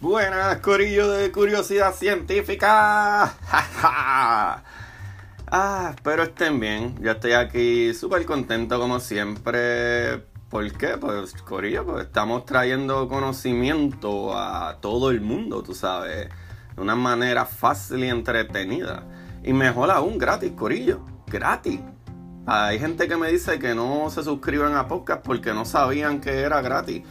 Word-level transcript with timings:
Buenas, 0.00 0.56
Corillo 0.60 1.10
de 1.10 1.30
Curiosidad 1.30 1.94
Científica. 1.94 3.34
ah, 3.52 4.62
espero 5.94 6.22
estén 6.22 6.58
bien. 6.58 6.96
Yo 7.02 7.10
estoy 7.10 7.32
aquí 7.32 7.92
súper 7.92 8.24
contento 8.24 8.80
como 8.80 8.98
siempre. 8.98 10.24
¿Por 10.48 10.72
qué? 10.72 10.96
Pues, 10.96 11.34
Corillo, 11.42 11.84
pues 11.84 12.06
estamos 12.06 12.46
trayendo 12.46 13.10
conocimiento 13.10 14.34
a 14.34 14.78
todo 14.80 15.10
el 15.10 15.20
mundo, 15.20 15.62
tú 15.62 15.74
sabes. 15.74 16.30
De 16.74 16.80
una 16.80 16.96
manera 16.96 17.44
fácil 17.44 18.02
y 18.02 18.08
entretenida. 18.08 19.02
Y 19.44 19.52
mejor 19.52 19.90
aún, 19.90 20.16
gratis, 20.16 20.52
Corillo. 20.52 21.04
Gratis. 21.26 21.78
Hay 22.46 22.78
gente 22.78 23.06
que 23.06 23.18
me 23.18 23.30
dice 23.30 23.58
que 23.58 23.74
no 23.74 24.08
se 24.08 24.24
suscriben 24.24 24.74
a 24.76 24.88
podcast 24.88 25.22
porque 25.22 25.52
no 25.52 25.66
sabían 25.66 26.22
que 26.22 26.40
era 26.40 26.62
gratis. 26.62 27.02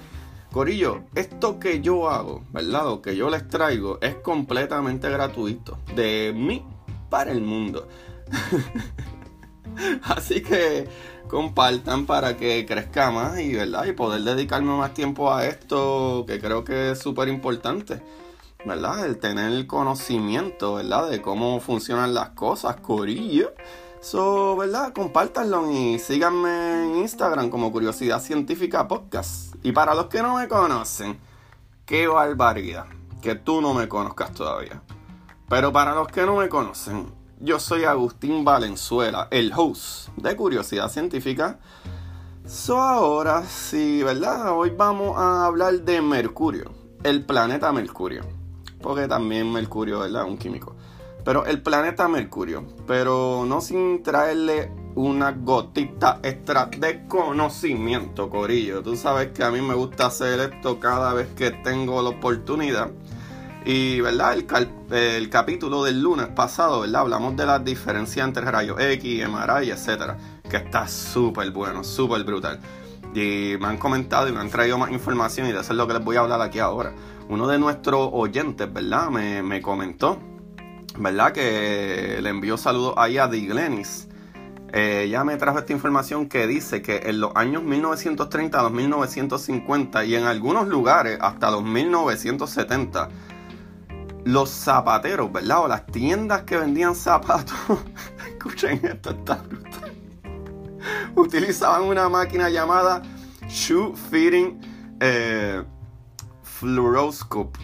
Corillo, 0.51 1.03
esto 1.13 1.59
que 1.59 1.79
yo 1.79 2.09
hago, 2.09 2.43
¿verdad? 2.51 2.83
Lo 2.85 3.01
que 3.03 3.15
yo 3.15 3.29
les 3.29 3.47
traigo 3.47 3.99
es 4.01 4.15
completamente 4.15 5.07
gratuito. 5.07 5.77
De 5.95 6.33
mí 6.35 6.65
para 7.09 7.31
el 7.31 7.41
mundo. 7.41 7.87
Así 10.03 10.41
que 10.41 10.87
compartan 11.27 12.07
para 12.07 12.35
que 12.35 12.65
crezca 12.65 13.11
más 13.11 13.39
y, 13.39 13.53
¿verdad? 13.53 13.85
y 13.85 13.91
poder 13.91 14.21
dedicarme 14.21 14.75
más 14.75 14.95
tiempo 14.95 15.31
a 15.31 15.45
esto 15.45 16.25
que 16.27 16.39
creo 16.39 16.63
que 16.63 16.91
es 16.91 16.99
súper 16.99 17.27
importante. 17.27 18.01
¿Verdad? 18.65 19.05
El 19.05 19.19
tener 19.19 19.53
el 19.53 19.67
conocimiento, 19.67 20.75
¿verdad? 20.75 21.09
De 21.09 21.21
cómo 21.21 21.61
funcionan 21.61 22.13
las 22.13 22.31
cosas, 22.31 22.75
Corillo. 22.77 23.53
So, 24.01 24.57
¿verdad? 24.57 24.93
Compártanlo 24.93 25.71
y 25.71 25.99
síganme 25.99 26.83
en 26.83 26.97
Instagram 26.97 27.49
como 27.49 27.71
Curiosidad 27.71 28.21
Científica 28.21 28.87
Podcast. 28.87 29.48
Y 29.63 29.71
para 29.71 29.93
los 29.93 30.05
que 30.05 30.21
no 30.21 30.35
me 30.35 30.47
conocen, 30.47 31.19
qué 31.85 32.07
barbaridad 32.07 32.85
que 33.21 33.35
tú 33.35 33.61
no 33.61 33.73
me 33.73 33.89
conozcas 33.89 34.33
todavía. 34.33 34.81
Pero 35.49 35.73
para 35.73 35.95
los 35.95 36.07
que 36.07 36.25
no 36.25 36.37
me 36.37 36.47
conocen, 36.47 37.11
yo 37.39 37.59
soy 37.59 37.83
Agustín 37.83 38.45
Valenzuela, 38.45 39.27
el 39.31 39.51
host 39.55 40.09
de 40.15 40.35
Curiosidad 40.35 40.89
Científica. 40.89 41.59
So 42.45 42.81
ahora 42.81 43.43
sí, 43.43 44.03
¿verdad? 44.03 44.57
Hoy 44.57 44.71
vamos 44.71 45.17
a 45.17 45.45
hablar 45.45 45.81
de 45.81 46.01
Mercurio, 46.01 46.71
el 47.03 47.25
planeta 47.25 47.71
Mercurio. 47.71 48.23
Porque 48.81 49.07
también 49.07 49.51
Mercurio, 49.51 49.99
¿verdad? 49.99 50.23
Un 50.23 50.37
químico. 50.37 50.75
Pero 51.25 51.45
el 51.45 51.61
planeta 51.61 52.07
Mercurio. 52.07 52.65
Pero 52.87 53.43
no 53.45 53.59
sin 53.59 54.03
traerle 54.03 54.71
una 54.95 55.31
gotita 55.31 56.19
extra 56.23 56.65
de 56.65 57.07
conocimiento, 57.07 58.29
Corillo. 58.29 58.81
Tú 58.81 58.95
sabes 58.95 59.29
que 59.29 59.43
a 59.43 59.51
mí 59.51 59.61
me 59.61 59.73
gusta 59.73 60.07
hacer 60.07 60.39
esto 60.39 60.79
cada 60.79 61.13
vez 61.13 61.27
que 61.35 61.51
tengo 61.51 62.01
la 62.01 62.09
oportunidad. 62.09 62.91
Y, 63.65 64.01
¿verdad? 64.01 64.37
El, 64.91 65.29
capítulo 65.29 65.83
del 65.83 66.01
lunes 66.01 66.27
pasado, 66.27 66.81
¿verdad? 66.81 67.01
Hablamos 67.01 67.35
de 67.35 67.45
las 67.45 67.63
diferencias 67.63 68.27
entre 68.27 68.49
rayos 68.49 68.79
X, 68.79 69.27
MRI, 69.27 69.69
etcétera. 69.69 70.17
Que 70.49 70.57
está 70.57 70.87
súper 70.87 71.51
bueno, 71.51 71.83
súper 71.83 72.23
brutal. 72.23 72.59
Y 73.13 73.55
me 73.59 73.67
han 73.67 73.77
comentado 73.77 74.27
y 74.27 74.31
me 74.31 74.39
han 74.39 74.49
traído 74.49 74.77
más 74.77 74.91
información 74.91 75.47
y 75.47 75.51
de 75.51 75.59
eso 75.59 75.73
es 75.73 75.77
lo 75.77 75.87
que 75.87 75.93
les 75.93 76.03
voy 76.03 76.15
a 76.15 76.21
hablar 76.21 76.41
aquí 76.41 76.59
ahora. 76.59 76.93
Uno 77.27 77.47
de 77.47 77.59
nuestros 77.59 78.09
oyentes, 78.11 78.71
¿verdad? 78.71 79.09
Me, 79.09 79.43
me 79.43 79.61
comentó 79.61 80.19
¿verdad? 80.99 81.31
Que 81.31 82.19
le 82.21 82.29
envió 82.29 82.57
saludos 82.57 82.93
ahí 82.97 83.17
a 83.17 83.27
Diglenis. 83.27 84.08
Eh, 84.71 85.03
ella 85.05 85.23
me 85.23 85.37
trajo 85.37 85.59
esta 85.59 85.73
información 85.73 86.27
que 86.29 86.45
dice 86.45 86.81
que 86.81 86.97
en 87.05 87.19
los 87.19 87.31
años 87.35 87.63
1930 87.63 88.59
a 88.59 88.63
los 88.63 88.71
1950 88.71 90.05
y 90.05 90.15
en 90.15 90.25
algunos 90.25 90.67
lugares 90.67 91.17
hasta 91.21 91.49
los 91.49 91.63
1970, 91.63 93.09
los 94.25 94.49
zapateros, 94.49 95.31
¿verdad? 95.31 95.63
O 95.63 95.67
las 95.67 95.85
tiendas 95.87 96.43
que 96.43 96.57
vendían 96.57 96.93
zapatos, 96.93 97.55
escuchen 98.27 98.79
esto, 98.83 99.11
está 99.11 99.35
brutal, 99.35 99.93
utilizaban 101.15 101.83
una 101.83 102.07
máquina 102.07 102.49
llamada 102.49 103.01
Shoe 103.47 103.93
Fitting 103.95 104.97
eh, 104.99 105.63
Fluoroscope, 106.43 107.57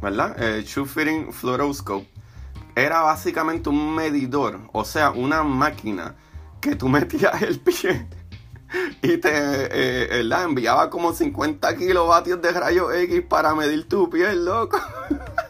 ¿verdad? 0.00 0.36
Eh, 0.38 0.62
shoe 0.64 0.86
Fitting 0.86 1.32
Fluoroscope 1.32 2.06
era 2.76 3.00
básicamente 3.00 3.68
un 3.68 3.94
medidor, 3.94 4.60
o 4.72 4.84
sea, 4.84 5.10
una 5.10 5.42
máquina 5.42 6.14
que 6.60 6.76
tú 6.76 6.88
metías 6.88 7.40
el 7.42 7.60
pie 7.60 8.08
y 9.02 9.18
te 9.18 9.30
eh, 9.30 10.24
la 10.24 10.42
enviaba 10.42 10.90
como 10.90 11.12
50 11.12 11.76
kilovatios 11.76 12.42
de 12.42 12.52
rayos 12.52 12.94
X 12.94 13.22
para 13.28 13.54
medir 13.54 13.88
tu 13.88 14.10
pie, 14.10 14.34
loco. 14.34 14.78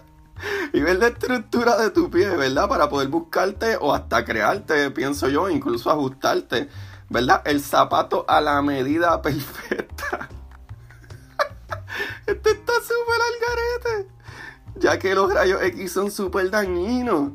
y 0.73 0.81
ver 0.81 0.99
la 0.99 1.09
estructura 1.09 1.77
de 1.77 1.91
tu 1.91 2.11
pie, 2.11 2.29
¿verdad? 2.37 2.69
Para 2.69 2.89
poder 2.89 3.09
buscarte 3.09 3.77
o 3.81 3.95
hasta 3.95 4.25
crearte, 4.25 4.91
pienso 4.91 5.29
yo, 5.29 5.49
incluso 5.49 5.91
ajustarte, 5.91 6.69
¿verdad? 7.09 7.43
El 7.45 7.63
zapato 7.63 8.25
a 8.29 8.41
la 8.41 8.61
medida 8.63 9.21
perfecta. 9.23 10.29
este 12.27 12.51
está 12.51 12.73
súper 12.75 13.21
al 13.23 13.93
garete 13.95 14.17
ya 14.79 14.99
que 14.99 15.15
los 15.15 15.33
rayos 15.33 15.63
X 15.63 15.93
son 15.93 16.11
súper 16.11 16.51
dañinos. 16.51 17.33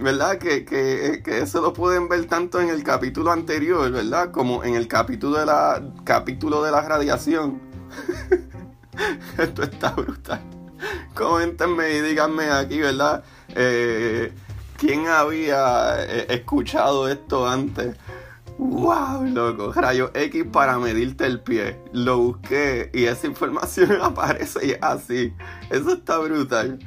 ¿Verdad? 0.00 0.38
Que, 0.38 0.64
que, 0.64 1.38
eso 1.40 1.60
lo 1.60 1.72
pueden 1.72 2.08
ver 2.08 2.24
tanto 2.26 2.60
en 2.60 2.70
el 2.70 2.82
capítulo 2.82 3.30
anterior, 3.30 3.90
¿verdad? 3.90 4.30
Como 4.30 4.64
en 4.64 4.74
el 4.74 4.88
capítulo 4.88 5.38
de 5.38 5.46
la, 5.46 5.82
capítulo 6.04 6.62
de 6.62 6.70
la 6.70 6.80
radiación. 6.80 7.60
Esto 9.38 9.62
está 9.62 9.90
brutal. 9.90 10.40
Coméntenme 11.14 11.90
y 11.90 12.00
díganme 12.00 12.50
aquí, 12.50 12.80
¿verdad? 12.80 13.22
Eh, 13.54 14.32
¿Quién 14.78 15.08
había 15.08 16.02
eh, 16.04 16.26
escuchado 16.30 17.08
esto 17.08 17.46
antes? 17.46 17.96
¡Wow, 18.56 19.24
loco! 19.24 19.72
Rayo 19.72 20.10
X 20.14 20.44
para 20.50 20.78
medirte 20.78 21.26
el 21.26 21.40
pie. 21.40 21.78
Lo 21.92 22.18
busqué 22.18 22.90
y 22.94 23.04
esa 23.04 23.26
información 23.26 23.98
aparece 24.02 24.78
así. 24.80 25.34
Eso 25.68 25.92
está 25.92 26.18
brutal. 26.18 26.78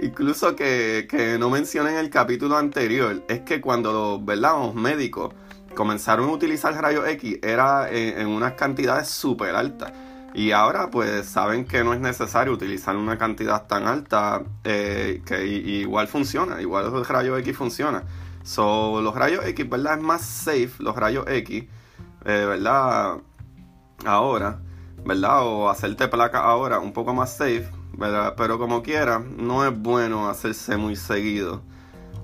Incluso 0.00 0.56
que, 0.56 1.06
que, 1.08 1.38
no 1.38 1.50
mencioné 1.50 1.90
en 1.90 1.96
el 1.96 2.10
capítulo 2.10 2.56
anterior, 2.56 3.22
es 3.28 3.40
que 3.40 3.60
cuando 3.60 3.92
los, 3.92 4.24
¿verdad? 4.24 4.58
los 4.58 4.74
médicos 4.74 5.32
comenzaron 5.74 6.28
a 6.28 6.32
utilizar 6.32 6.74
rayos 6.80 7.06
X 7.08 7.38
era 7.42 7.90
en, 7.90 8.26
unas 8.28 8.54
cantidades 8.54 9.08
súper 9.08 9.54
altas. 9.54 9.92
Y 10.34 10.50
ahora 10.50 10.90
pues 10.90 11.26
saben 11.26 11.64
que 11.64 11.84
no 11.84 11.94
es 11.94 12.00
necesario 12.00 12.52
utilizar 12.52 12.96
una 12.96 13.18
cantidad 13.18 13.66
tan 13.66 13.86
alta 13.86 14.42
eh, 14.64 15.22
que 15.24 15.46
igual 15.46 16.08
funciona, 16.08 16.60
igual 16.60 16.86
el 16.86 17.04
rayo 17.04 17.36
X 17.38 17.56
funciona. 17.56 18.02
So, 18.42 19.00
los 19.00 19.14
rayos 19.14 19.44
X, 19.46 19.68
¿verdad? 19.68 19.98
Es 19.98 20.02
más 20.02 20.22
safe 20.22 20.72
los 20.78 20.96
rayos 20.96 21.24
X, 21.28 21.64
eh, 22.24 22.44
¿verdad? 22.46 23.18
Ahora, 24.04 24.58
¿verdad? 25.04 25.44
O 25.44 25.70
hacerte 25.70 26.08
placa 26.08 26.40
ahora 26.40 26.80
un 26.80 26.92
poco 26.92 27.14
más 27.14 27.36
safe, 27.36 27.68
¿verdad? 27.96 28.34
Pero 28.36 28.58
como 28.58 28.82
quiera, 28.82 29.18
no 29.18 29.66
es 29.66 29.76
bueno 29.76 30.28
hacerse 30.28 30.76
muy 30.76 30.96
seguido. 30.96 31.62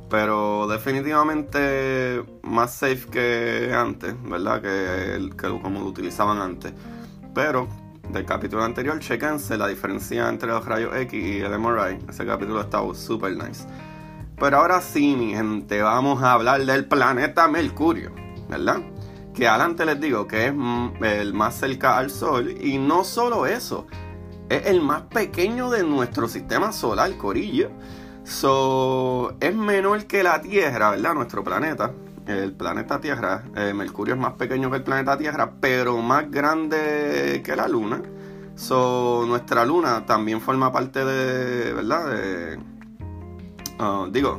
Pero 0.08 0.66
definitivamente 0.66 2.24
más 2.42 2.74
safe 2.74 3.06
que 3.10 3.72
antes, 3.74 4.14
¿verdad? 4.24 4.60
Que, 4.60 5.30
que 5.30 5.48
como 5.60 5.80
lo 5.80 5.86
utilizaban 5.86 6.38
antes. 6.38 6.72
Pero 7.34 7.68
del 8.12 8.24
capítulo 8.24 8.64
anterior, 8.64 8.98
chequense 8.98 9.56
la 9.56 9.68
diferencia 9.68 10.28
entre 10.28 10.48
los 10.48 10.64
rayos 10.64 10.94
X 10.96 11.12
y 11.12 11.38
el 11.40 11.56
MRI. 11.58 11.98
Ese 12.08 12.26
capítulo 12.26 12.60
está 12.60 12.80
super 12.94 13.32
nice. 13.32 13.66
Pero 14.38 14.56
ahora 14.56 14.80
sí, 14.80 15.14
mi 15.16 15.34
gente, 15.34 15.80
vamos 15.82 16.22
a 16.22 16.32
hablar 16.32 16.64
del 16.64 16.86
planeta 16.86 17.46
Mercurio, 17.46 18.10
¿verdad? 18.48 18.80
Que 19.34 19.46
adelante 19.46 19.84
les 19.84 20.00
digo 20.00 20.26
que 20.26 20.46
es 20.46 20.54
el 21.02 21.34
más 21.34 21.56
cerca 21.56 21.98
al 21.98 22.10
Sol 22.10 22.56
y 22.60 22.78
no 22.78 23.04
solo 23.04 23.46
eso, 23.46 23.86
es 24.50 24.66
el 24.66 24.82
más 24.82 25.02
pequeño 25.02 25.70
de 25.70 25.84
nuestro 25.84 26.28
sistema 26.28 26.72
solar, 26.72 27.16
Corillo. 27.16 27.70
So, 28.24 29.36
es 29.40 29.54
menor 29.54 30.04
que 30.06 30.22
la 30.22 30.42
Tierra, 30.42 30.90
¿verdad? 30.90 31.14
Nuestro 31.14 31.42
planeta. 31.42 31.92
El 32.26 32.52
planeta 32.52 33.00
Tierra, 33.00 33.44
eh, 33.56 33.72
Mercurio 33.72 34.14
es 34.14 34.20
más 34.20 34.34
pequeño 34.34 34.70
que 34.70 34.78
el 34.78 34.82
planeta 34.82 35.16
Tierra, 35.16 35.52
pero 35.60 35.98
más 35.98 36.30
grande 36.30 37.42
que 37.44 37.56
la 37.56 37.68
Luna. 37.68 38.02
So, 38.56 39.24
nuestra 39.26 39.64
Luna 39.64 40.04
también 40.04 40.40
forma 40.40 40.70
parte 40.72 41.04
de, 41.04 41.72
¿verdad? 41.72 42.58
Ah, 43.78 44.06
digo, 44.10 44.36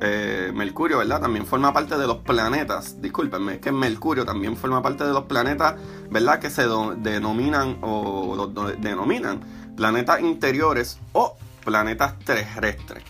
eh, 0.00 0.50
Mercurio, 0.54 0.98
¿verdad? 0.98 1.20
También 1.20 1.46
forma 1.46 1.72
parte 1.72 1.96
de 1.96 2.06
los 2.06 2.18
planetas, 2.18 3.00
discúlpenme, 3.00 3.54
es 3.54 3.60
que 3.60 3.72
Mercurio 3.72 4.24
también 4.24 4.56
forma 4.56 4.82
parte 4.82 5.04
de 5.04 5.12
los 5.12 5.24
planetas, 5.24 5.74
¿verdad? 6.10 6.38
Que 6.38 6.50
se 6.50 6.66
denominan 6.98 7.78
o 7.82 8.34
los 8.36 8.80
denominan 8.80 9.40
planetas 9.76 10.20
interiores 10.20 10.98
o 11.12 11.36
planetas 11.64 12.18
terrestres. 12.20 13.04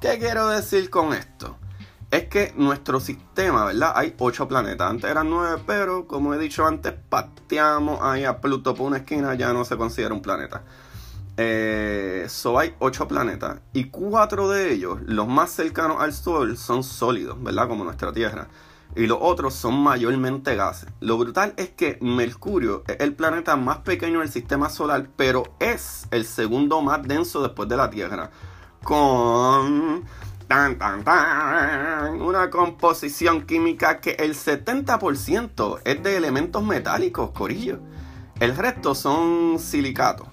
¿Qué 0.00 0.18
quiero 0.18 0.48
decir 0.48 0.90
con 0.90 1.12
esto? 1.12 1.56
Es 2.10 2.28
que 2.28 2.52
nuestro 2.56 3.00
sistema, 3.00 3.64
¿verdad? 3.64 3.92
Hay 3.94 4.14
ocho 4.18 4.46
planetas. 4.46 4.90
Antes 4.90 5.10
eran 5.10 5.30
nueve, 5.30 5.62
pero 5.66 6.06
como 6.06 6.34
he 6.34 6.38
dicho 6.38 6.66
antes, 6.66 6.92
pateamos 7.08 8.00
ahí 8.02 8.24
a 8.24 8.40
Pluto 8.40 8.74
por 8.74 8.86
una 8.88 8.98
esquina, 8.98 9.34
ya 9.34 9.52
no 9.52 9.64
se 9.64 9.76
considera 9.76 10.12
un 10.12 10.20
planeta. 10.20 10.62
Eh, 11.44 12.26
so 12.28 12.56
hay 12.56 12.72
ocho 12.78 13.08
planetas 13.08 13.58
y 13.72 13.84
cuatro 13.86 14.48
de 14.48 14.72
ellos, 14.72 15.00
los 15.06 15.26
más 15.26 15.50
cercanos 15.50 15.96
al 16.00 16.12
Sol, 16.12 16.56
son 16.56 16.84
sólidos, 16.84 17.42
¿verdad? 17.42 17.66
Como 17.66 17.82
nuestra 17.82 18.12
Tierra. 18.12 18.46
Y 18.94 19.06
los 19.06 19.18
otros 19.20 19.54
son 19.54 19.82
mayormente 19.82 20.54
gases. 20.54 20.88
Lo 21.00 21.18
brutal 21.18 21.54
es 21.56 21.70
que 21.70 21.98
Mercurio 22.00 22.84
es 22.86 22.98
el 23.00 23.14
planeta 23.14 23.56
más 23.56 23.78
pequeño 23.78 24.20
del 24.20 24.28
sistema 24.28 24.68
solar, 24.68 25.08
pero 25.16 25.56
es 25.58 26.06
el 26.12 26.26
segundo 26.26 26.80
más 26.80 27.02
denso 27.02 27.42
después 27.42 27.68
de 27.68 27.76
la 27.76 27.90
Tierra. 27.90 28.30
Con 28.84 30.04
tan, 30.46 30.78
tan, 30.78 31.02
tan, 31.02 32.20
una 32.20 32.50
composición 32.50 33.46
química 33.46 34.00
que 34.00 34.12
el 34.12 34.34
70% 34.34 35.80
es 35.84 36.02
de 36.02 36.16
elementos 36.16 36.62
metálicos, 36.62 37.32
corillo. 37.32 37.80
El 38.38 38.56
resto 38.56 38.94
son 38.94 39.58
silicatos 39.58 40.31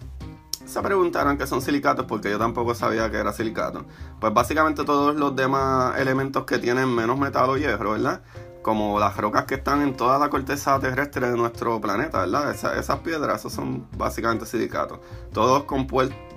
se 0.70 0.82
preguntaron 0.82 1.38
qué 1.38 1.48
son 1.48 1.62
silicatos 1.64 2.06
porque 2.06 2.30
yo 2.30 2.38
tampoco 2.38 2.76
sabía 2.76 3.10
que 3.10 3.18
era 3.18 3.34
silicato. 3.34 3.86
Pues 4.20 4.32
básicamente 4.34 4.84
todos 4.84 5.16
los 5.16 5.36
demás 5.36 5.98
elementos 6.00 6.44
que 6.46 6.60
tienen 6.60 6.94
menos 6.94 7.18
metal 7.18 7.50
o 7.50 7.58
hierro, 7.58 7.94
¿verdad? 7.94 8.22
Como 8.62 9.00
las 9.00 9.18
rocas 9.18 9.46
que 9.46 9.56
están 9.56 9.82
en 9.82 9.98
toda 9.98 10.20
la 10.20 10.30
corteza 10.30 10.80
terrestre 10.80 11.32
de 11.32 11.36
nuestro 11.36 11.82
planeta, 11.82 12.20
¿verdad? 12.20 12.52
esas 12.52 13.00
piedras, 13.00 13.40
esos 13.40 13.54
son 13.54 13.88
básicamente 13.98 14.46
silicatos. 14.46 15.00
Todos 15.34 15.66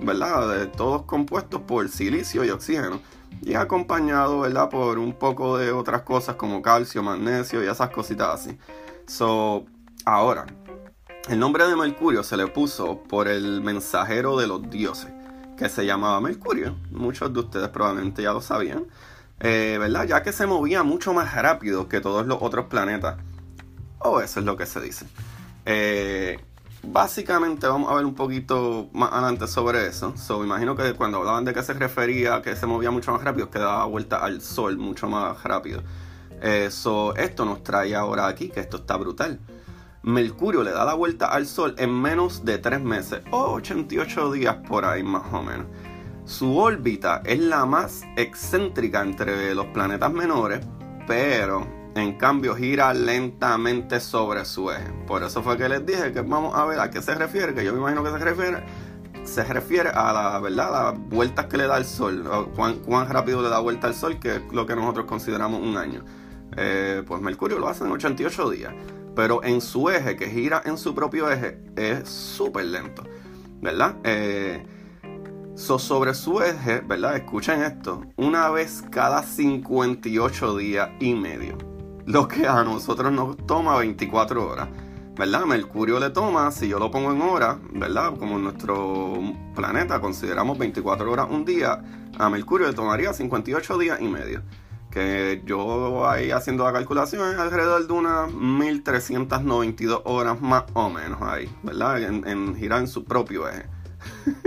¿verdad? 0.01 0.67
todos 0.75 1.03
compuestos 1.03 1.61
por 1.61 1.87
silicio 1.89 2.43
y 2.43 2.49
oxígeno. 2.49 3.01
Y 3.43 3.53
acompañado, 3.53 4.39
¿verdad? 4.39 4.69
Por 4.69 4.97
un 4.97 5.13
poco 5.13 5.59
de 5.59 5.71
otras 5.71 6.01
cosas 6.01 6.37
como 6.37 6.61
calcio, 6.63 7.03
magnesio 7.03 7.63
y 7.63 7.67
esas 7.67 7.89
cositas 7.89 8.29
así. 8.29 8.57
So, 9.05 9.65
ahora, 10.05 10.45
el 11.29 11.39
nombre 11.39 11.65
de 11.67 11.75
Mercurio 11.75 12.23
se 12.23 12.35
le 12.35 12.47
puso 12.47 13.01
por 13.03 13.27
el 13.27 13.61
mensajero 13.61 14.37
de 14.37 14.47
los 14.47 14.69
dioses, 14.69 15.09
que 15.57 15.69
se 15.69 15.85
llamaba 15.85 16.19
Mercurio. 16.19 16.75
Muchos 16.91 17.33
de 17.33 17.39
ustedes 17.39 17.69
probablemente 17.69 18.21
ya 18.21 18.33
lo 18.33 18.41
sabían, 18.41 18.85
eh, 19.39 19.77
¿verdad? 19.79 20.05
Ya 20.05 20.21
que 20.21 20.33
se 20.33 20.45
movía 20.45 20.83
mucho 20.83 21.13
más 21.13 21.33
rápido 21.33 21.87
que 21.87 22.01
todos 22.01 22.27
los 22.27 22.39
otros 22.41 22.65
planetas. 22.65 23.17
O 23.99 24.19
eso 24.19 24.41
es 24.41 24.45
lo 24.45 24.57
que 24.57 24.65
se 24.65 24.81
dice. 24.81 25.05
Eh, 25.65 26.39
básicamente 26.83 27.67
vamos 27.67 27.89
a 27.89 27.95
ver 27.95 28.05
un 28.05 28.15
poquito 28.15 28.89
más 28.91 29.13
adelante 29.13 29.47
sobre 29.47 29.87
eso. 29.87 30.17
So, 30.17 30.43
imagino 30.43 30.75
que 30.75 30.93
cuando 30.93 31.19
hablaban 31.19 31.45
de 31.45 31.53
que 31.53 31.63
se 31.63 31.73
refería 31.73 32.35
a 32.35 32.41
que 32.41 32.57
se 32.57 32.65
movía 32.65 32.91
mucho 32.91 33.13
más 33.13 33.23
rápido, 33.23 33.49
que 33.49 33.59
daba 33.59 33.85
vuelta 33.85 34.17
al 34.17 34.41
sol 34.41 34.77
mucho 34.77 35.07
más 35.07 35.41
rápido. 35.43 35.81
Eso, 36.41 37.15
eh, 37.15 37.23
esto 37.23 37.45
nos 37.45 37.63
trae 37.63 37.95
ahora 37.95 38.27
aquí, 38.27 38.49
que 38.49 38.59
esto 38.59 38.75
está 38.75 38.97
brutal. 38.97 39.39
Mercurio 40.03 40.63
le 40.63 40.71
da 40.71 40.83
la 40.83 40.95
vuelta 40.95 41.27
al 41.27 41.45
Sol 41.45 41.75
en 41.77 41.89
menos 41.89 42.43
de 42.43 42.57
3 42.57 42.81
meses 42.81 43.21
o 43.31 43.53
88 43.53 44.33
días 44.33 44.57
por 44.67 44.83
ahí 44.83 45.01
más 45.01 45.23
o 45.31 45.41
menos. 45.41 45.65
Su 46.25 46.57
órbita 46.57 47.21
es 47.23 47.39
la 47.39 47.65
más 47.65 48.03
excéntrica 48.17 49.01
entre 49.01 49.55
los 49.55 49.67
planetas 49.67 50.11
menores, 50.11 50.59
pero 51.07 51.65
en 51.95 52.17
cambio 52.17 52.53
gira 52.53 52.93
lentamente 52.93 54.01
sobre 54.01 54.43
su 54.43 54.71
eje. 54.71 54.91
Por 55.07 55.23
eso 55.23 55.41
fue 55.41 55.57
que 55.57 55.69
les 55.69 55.85
dije 55.85 56.11
que 56.11 56.19
vamos 56.19 56.53
a 56.53 56.65
ver 56.65 56.81
a 56.81 56.89
qué 56.89 57.01
se 57.01 57.15
refiere, 57.15 57.53
que 57.53 57.63
yo 57.63 57.71
me 57.71 57.79
imagino 57.79 58.03
que 58.03 58.09
se 58.09 58.17
refiere 58.17 58.63
se 59.23 59.41
refiere 59.45 59.89
a 59.89 60.11
la 60.11 60.39
verdad 60.39 60.69
las 60.69 60.99
vueltas 60.99 61.45
que 61.45 61.55
le 61.55 61.65
da 61.65 61.77
el 61.77 61.85
sol, 61.85 62.51
cuán, 62.57 62.79
cuán 62.79 63.07
rápido 63.07 63.41
le 63.41 63.47
da 63.47 63.59
vuelta 63.59 63.87
al 63.87 63.93
sol, 63.93 64.19
que 64.19 64.35
es 64.35 64.41
lo 64.51 64.65
que 64.65 64.75
nosotros 64.75 65.05
consideramos 65.05 65.61
un 65.61 65.77
año. 65.77 66.03
Eh, 66.57 67.03
pues 67.07 67.21
Mercurio 67.21 67.57
lo 67.57 67.69
hace 67.69 67.85
en 67.85 67.91
88 67.93 68.49
días 68.49 68.73
pero 69.15 69.43
en 69.43 69.61
su 69.61 69.89
eje, 69.89 70.15
que 70.15 70.27
gira 70.29 70.61
en 70.65 70.77
su 70.77 70.93
propio 70.95 71.29
eje, 71.29 71.59
es 71.75 72.07
súper 72.07 72.65
lento, 72.65 73.03
¿verdad? 73.61 73.95
Eh, 74.03 74.65
sobre 75.55 76.13
su 76.13 76.41
eje, 76.41 76.81
¿verdad? 76.81 77.15
Escuchen 77.15 77.61
esto, 77.61 78.03
una 78.15 78.49
vez 78.49 78.83
cada 78.89 79.23
58 79.23 80.57
días 80.57 80.89
y 80.99 81.13
medio, 81.13 81.57
lo 82.05 82.27
que 82.27 82.47
a 82.47 82.63
nosotros 82.63 83.11
nos 83.11 83.37
toma 83.45 83.77
24 83.77 84.49
horas. 84.49 84.69
¿verdad? 85.15 85.45
Mercurio 85.45 85.99
le 85.99 86.09
toma, 86.09 86.49
si 86.49 86.67
yo 86.67 86.79
lo 86.79 86.89
pongo 86.89 87.11
en 87.11 87.21
horas, 87.21 87.57
¿verdad? 87.71 88.17
Como 88.17 88.37
en 88.37 88.45
nuestro 88.45 89.13
planeta 89.53 90.01
consideramos 90.01 90.57
24 90.57 91.11
horas 91.11 91.27
un 91.29 91.45
día, 91.45 91.83
a 92.17 92.29
Mercurio 92.31 92.67
le 92.67 92.73
tomaría 92.73 93.13
58 93.13 93.77
días 93.77 94.01
y 94.01 94.07
medio 94.07 94.41
que 94.93 95.41
yo 95.43 96.07
ahí 96.07 96.29
haciendo 96.29 96.65
la 96.65 96.71
calculación 96.71 97.27
es 97.33 97.39
alrededor 97.39 97.87
de 97.87 97.93
unas 97.93 98.31
1392 98.31 100.01
horas 100.05 100.39
más 100.39 100.65
o 100.73 100.87
menos 100.91 101.19
ahí, 101.23 101.49
¿verdad? 101.63 101.99
En, 102.03 102.55
girar 102.55 102.81
en 102.81 102.87
su 102.87 103.03
propio 103.03 103.49
eje. 103.49 103.65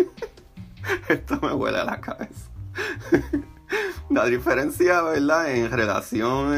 Esto 1.09 1.41
me 1.43 1.53
huele 1.53 1.81
a 1.81 1.85
la 1.85 2.01
cabeza. 2.01 2.49
la 4.11 4.27
diferencia, 4.27 5.03
¿verdad? 5.03 5.51
En 5.51 5.69
relación, 5.73 6.53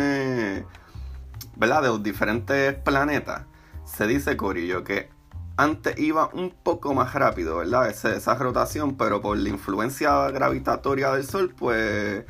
¿verdad? 1.56 1.82
De 1.82 1.88
los 1.88 2.02
diferentes 2.02 2.74
planetas. 2.74 3.46
Se 3.86 4.06
dice, 4.06 4.36
Corillo, 4.36 4.84
que 4.84 5.08
antes 5.56 5.98
iba 5.98 6.28
un 6.34 6.50
poco 6.50 6.92
más 6.92 7.14
rápido, 7.14 7.56
¿verdad? 7.56 7.88
esa 7.88 8.34
rotación, 8.34 8.98
pero 8.98 9.22
por 9.22 9.38
la 9.38 9.48
influencia 9.48 10.30
gravitatoria 10.30 11.12
del 11.12 11.24
Sol, 11.24 11.54
pues 11.56 12.26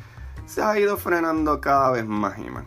se 0.49 0.63
ha 0.63 0.79
ido 0.79 0.97
frenando 0.97 1.61
cada 1.61 1.91
vez 1.91 2.07
más 2.07 2.39
y 2.39 2.49
más. 2.49 2.65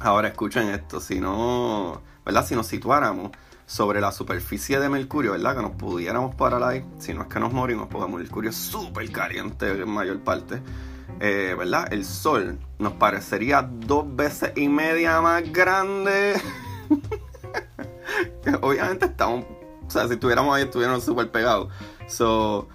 Ahora 0.00 0.28
escuchen 0.28 0.68
esto, 0.68 1.00
si 1.00 1.20
no, 1.20 2.02
¿verdad? 2.24 2.46
Si 2.46 2.54
nos 2.54 2.66
situáramos 2.66 3.32
sobre 3.64 4.00
la 4.00 4.12
superficie 4.12 4.78
de 4.78 4.88
Mercurio, 4.88 5.32
¿verdad? 5.32 5.56
Que 5.56 5.62
nos 5.62 5.72
pudiéramos 5.72 6.34
parar 6.34 6.62
ahí, 6.62 6.84
si 6.98 7.14
no 7.14 7.22
es 7.22 7.28
que 7.28 7.40
nos 7.40 7.52
morimos, 7.52 7.88
porque 7.88 8.12
Mercurio 8.12 8.50
es 8.50 8.56
súper 8.56 9.10
caliente 9.10 9.70
en 9.70 9.88
mayor 9.88 10.20
parte, 10.20 10.62
eh, 11.20 11.54
¿verdad? 11.58 11.90
El 11.92 12.04
Sol 12.04 12.58
nos 12.78 12.92
parecería 12.92 13.62
dos 13.62 14.04
veces 14.14 14.52
y 14.54 14.68
media 14.68 15.20
más 15.22 15.50
grande. 15.50 16.40
Obviamente 18.60 19.06
estamos, 19.06 19.46
o 19.86 19.90
sea, 19.90 20.06
si 20.06 20.14
estuviéramos 20.14 20.54
ahí, 20.54 20.64
estuviéramos 20.64 21.04
súper 21.04 21.30
pegados. 21.30 21.68
So, 22.06 22.68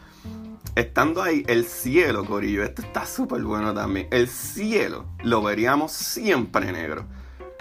Estando 0.75 1.21
ahí, 1.21 1.43
el 1.47 1.65
cielo, 1.65 2.25
Corillo, 2.25 2.63
esto 2.63 2.81
está 2.81 3.05
súper 3.05 3.43
bueno 3.43 3.75
también. 3.75 4.07
El 4.09 4.27
cielo 4.27 5.05
lo 5.21 5.43
veríamos 5.43 5.91
siempre 5.91 6.71
negro. 6.71 7.05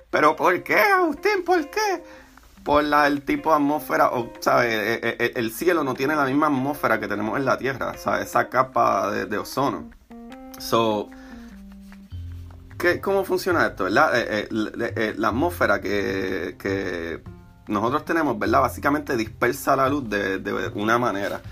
¿Pero 0.08 0.34
por 0.34 0.62
qué, 0.62 0.78
Agustín? 0.78 1.44
¿Por 1.44 1.68
qué? 1.68 2.02
Por 2.64 2.84
la, 2.84 3.06
el 3.06 3.22
tipo 3.22 3.50
de 3.50 3.56
atmósfera, 3.56 4.12
o, 4.12 4.32
¿sabes? 4.40 5.00
El, 5.18 5.52
cielo 5.52 5.84
no 5.84 5.92
tiene 5.92 6.16
la 6.16 6.24
misma 6.24 6.46
atmósfera 6.46 7.00
que 7.00 7.06
tenemos 7.06 7.36
en 7.38 7.44
la 7.44 7.58
Tierra, 7.58 7.98
¿sabes? 7.98 8.28
Esa 8.28 8.48
capa 8.48 9.10
de, 9.10 9.36
ozono. 9.36 9.90
So, 10.58 11.10
¿qué, 12.78 12.98
¿cómo 13.00 13.24
funciona 13.24 13.66
esto, 13.66 13.84
verdad? 13.84 14.18
Eh, 14.18 14.48
eh, 14.50 14.92
eh, 14.96 15.14
la 15.18 15.28
atmósfera 15.28 15.82
que, 15.82 17.22
nosotros 17.66 18.06
tenemos, 18.06 18.38
¿verdad? 18.38 18.60
Básicamente 18.60 19.16
dispersa 19.18 19.76
la 19.76 19.88
luz 19.90 20.08
de 20.08 20.72
una 20.74 20.98
manera 20.98 21.42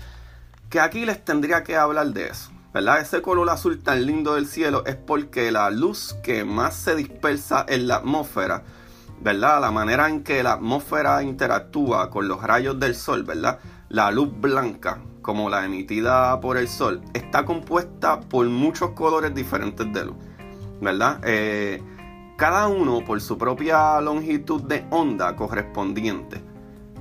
que 0.71 0.79
aquí 0.79 1.05
les 1.05 1.23
tendría 1.23 1.63
que 1.63 1.75
hablar 1.75 2.07
de 2.07 2.29
eso. 2.29 2.49
¿verdad? 2.73 3.01
Ese 3.01 3.21
color 3.21 3.49
azul 3.49 3.83
tan 3.83 4.05
lindo 4.05 4.35
del 4.35 4.47
cielo 4.47 4.83
es 4.85 4.95
porque 4.95 5.51
la 5.51 5.69
luz 5.69 6.15
que 6.23 6.45
más 6.45 6.73
se 6.75 6.95
dispersa 6.95 7.65
en 7.67 7.87
la 7.87 7.97
atmósfera, 7.97 8.63
¿verdad? 9.19 9.59
La 9.59 9.71
manera 9.71 10.07
en 10.07 10.23
que 10.23 10.41
la 10.41 10.53
atmósfera 10.53 11.21
interactúa 11.21 12.09
con 12.09 12.29
los 12.29 12.41
rayos 12.41 12.79
del 12.79 12.95
sol, 12.95 13.23
¿verdad? 13.23 13.59
La 13.89 14.09
luz 14.11 14.29
blanca, 14.39 15.01
como 15.21 15.49
la 15.49 15.65
emitida 15.65 16.39
por 16.39 16.57
el 16.57 16.69
sol, 16.69 17.01
está 17.13 17.43
compuesta 17.43 18.21
por 18.21 18.47
muchos 18.47 18.91
colores 18.91 19.35
diferentes 19.35 19.91
de 19.91 20.05
luz, 20.05 20.15
¿verdad? 20.79 21.19
Eh, 21.25 21.83
cada 22.37 22.69
uno 22.69 23.03
por 23.03 23.19
su 23.19 23.37
propia 23.37 23.99
longitud 23.99 24.61
de 24.63 24.85
onda 24.89 25.35
correspondiente. 25.35 26.41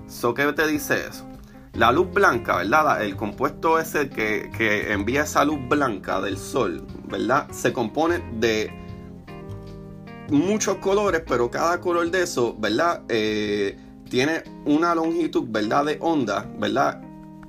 ¿So 0.09 0.35
qué 0.35 0.53
te 0.53 0.67
dice 0.67 1.07
eso? 1.07 1.30
La 1.75 1.93
luz 1.93 2.13
blanca, 2.13 2.57
¿verdad? 2.57 3.03
El 3.05 3.17
compuesto 3.17 3.79
ese 3.79 4.11
que, 4.11 4.93
envía 4.93 5.23
esa 5.23 5.45
luz 5.45 5.59
blanca 5.69 6.21
del 6.21 6.37
sol, 6.37 6.85
¿verdad? 7.09 7.49
Se 7.53 7.73
compone 7.73 8.23
de 8.39 8.73
muchos 10.31 10.77
colores, 10.77 11.23
pero 11.27 11.51
cada 11.51 11.81
color 11.81 12.11
de 12.11 12.23
eso, 12.23 12.57
¿verdad? 12.59 13.03
Eh, 13.09 13.79
tiene 14.09 14.43
una 14.65 14.95
longitud, 14.95 15.45
¿verdad? 15.49 15.85
De 15.85 15.99
onda, 16.01 16.45
¿verdad? 16.59 17.03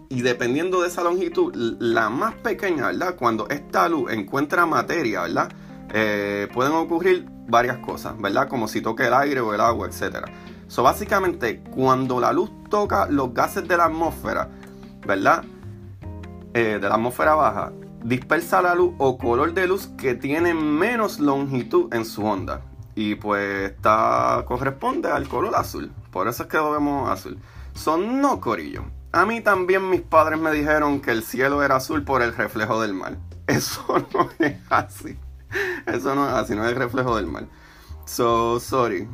Y 0.09 0.21
dependiendo 0.21 0.81
de 0.81 0.89
esa 0.89 1.03
longitud, 1.03 1.55
la 1.79 2.09
más 2.09 2.35
pequeña, 2.35 2.87
¿verdad? 2.87 3.15
Cuando 3.15 3.49
esta 3.49 3.89
luz 3.89 4.11
encuentra 4.11 4.65
materia, 4.67 5.21
¿verdad? 5.21 5.51
Eh, 5.93 6.47
pueden 6.53 6.73
ocurrir 6.73 7.25
varias 7.47 7.79
cosas, 7.79 8.19
¿verdad? 8.19 8.47
Como 8.47 8.67
si 8.67 8.81
toque 8.81 9.07
el 9.07 9.13
aire 9.13 9.41
o 9.41 9.53
el 9.53 9.61
agua, 9.61 9.87
etcétera. 9.87 10.27
So, 10.71 10.83
básicamente, 10.83 11.61
cuando 11.75 12.21
la 12.21 12.31
luz 12.31 12.49
toca 12.69 13.05
los 13.07 13.33
gases 13.33 13.67
de 13.67 13.75
la 13.75 13.87
atmósfera, 13.87 14.47
¿verdad? 15.05 15.43
Eh, 16.53 16.79
de 16.81 16.87
la 16.87 16.95
atmósfera 16.95 17.35
baja, 17.35 17.73
dispersa 18.05 18.61
la 18.61 18.73
luz 18.73 18.93
o 18.97 19.17
color 19.17 19.53
de 19.53 19.67
luz 19.67 19.87
que 19.97 20.15
tiene 20.15 20.53
menos 20.53 21.19
longitud 21.19 21.93
en 21.93 22.05
su 22.05 22.23
onda. 22.23 22.61
Y 22.95 23.15
pues 23.15 23.71
está, 23.71 24.45
corresponde 24.47 25.11
al 25.11 25.27
color 25.27 25.55
azul. 25.57 25.91
Por 26.09 26.29
eso 26.29 26.43
es 26.43 26.49
que 26.49 26.55
lo 26.55 26.71
vemos 26.71 27.09
azul. 27.09 27.37
Son 27.73 28.21
no 28.21 28.39
corillo. 28.39 28.85
A 29.11 29.25
mí 29.25 29.41
también 29.41 29.89
mis 29.89 29.99
padres 29.99 30.39
me 30.39 30.53
dijeron 30.53 31.01
que 31.01 31.11
el 31.11 31.23
cielo 31.23 31.63
era 31.63 31.75
azul 31.75 32.05
por 32.05 32.21
el 32.21 32.33
reflejo 32.33 32.81
del 32.81 32.93
mar. 32.93 33.17
Eso 33.47 33.83
no 34.13 34.29
es 34.39 34.55
así. 34.69 35.19
Eso 35.85 36.15
no 36.15 36.29
es 36.29 36.33
así, 36.33 36.55
no 36.55 36.63
es 36.63 36.69
el 36.71 36.77
reflejo 36.77 37.17
del 37.17 37.27
mar. 37.27 37.45
So, 38.05 38.61
sorry. 38.61 39.09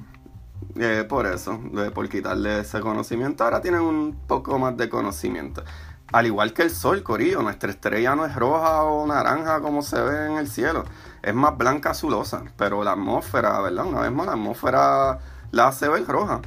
Eh, 0.75 1.05
por 1.07 1.25
eso, 1.25 1.59
por 1.93 2.07
quitarle 2.09 2.59
ese 2.59 2.79
conocimiento. 2.81 3.43
Ahora 3.43 3.61
tienen 3.61 3.81
un 3.81 4.15
poco 4.27 4.59
más 4.59 4.77
de 4.77 4.89
conocimiento. 4.89 5.63
Al 6.11 6.25
igual 6.25 6.53
que 6.53 6.61
el 6.61 6.69
sol, 6.69 7.03
Corillo, 7.03 7.41
nuestra 7.41 7.69
estrella 7.69 8.15
no 8.15 8.25
es 8.25 8.35
roja 8.35 8.83
o 8.83 9.05
naranja 9.05 9.59
como 9.59 9.81
se 9.81 9.99
ve 9.99 10.27
en 10.27 10.37
el 10.37 10.47
cielo. 10.47 10.85
Es 11.21 11.33
más 11.33 11.57
blanca 11.57 11.89
azulosa. 11.89 12.43
Pero 12.57 12.83
la 12.83 12.93
atmósfera, 12.93 13.59
¿verdad? 13.59 13.85
Una 13.85 14.01
vez 14.01 14.11
más, 14.11 14.27
la 14.27 14.33
atmósfera 14.33 15.19
la 15.51 15.67
hace 15.67 15.89
ver 15.89 16.05
roja. 16.05 16.41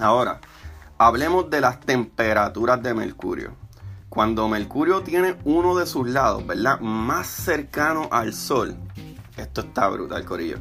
Ahora, 0.00 0.40
hablemos 0.96 1.50
de 1.50 1.60
las 1.60 1.80
temperaturas 1.80 2.82
de 2.82 2.94
Mercurio. 2.94 3.52
Cuando 4.08 4.48
Mercurio 4.48 5.02
tiene 5.02 5.36
uno 5.44 5.76
de 5.76 5.84
sus 5.86 6.08
lados, 6.08 6.46
¿verdad? 6.46 6.80
Más 6.80 7.26
cercano 7.26 8.08
al 8.10 8.32
Sol. 8.32 8.74
Esto 9.36 9.60
está 9.60 9.88
brutal, 9.88 10.24
Corillo. 10.24 10.56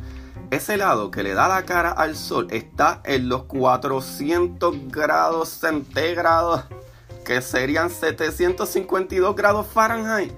Ese 0.49 0.77
lado 0.77 1.11
que 1.11 1.23
le 1.23 1.33
da 1.33 1.47
la 1.47 1.65
cara 1.65 1.91
al 1.91 2.15
Sol 2.15 2.47
está 2.51 3.01
en 3.03 3.29
los 3.29 3.43
400 3.43 4.87
grados 4.87 5.49
centígrados, 5.49 6.63
que 7.25 7.41
serían 7.41 7.89
752 7.89 9.35
grados 9.35 9.67
Fahrenheit 9.67 10.33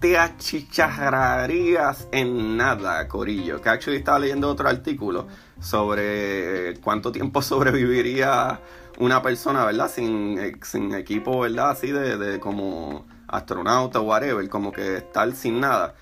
te 0.00 0.16
achicharrarías 0.16 2.08
en 2.10 2.56
nada, 2.56 3.06
Corillo. 3.06 3.60
Que 3.60 3.68
actually 3.68 3.98
estaba 3.98 4.18
leyendo 4.18 4.48
otro 4.48 4.68
artículo 4.68 5.28
sobre 5.60 6.74
cuánto 6.82 7.12
tiempo 7.12 7.42
sobreviviría 7.42 8.60
una 8.98 9.22
persona, 9.22 9.64
¿verdad? 9.64 9.90
Sin, 9.90 10.38
eh, 10.38 10.56
sin 10.62 10.94
equipo, 10.94 11.40
¿verdad? 11.40 11.70
Así 11.70 11.92
de, 11.92 12.16
de 12.16 12.40
como 12.40 13.06
astronauta 13.28 14.00
o 14.00 14.02
whatever, 14.02 14.48
como 14.48 14.72
que 14.72 14.96
estar 14.96 15.30
sin 15.32 15.60
nada. 15.60 15.94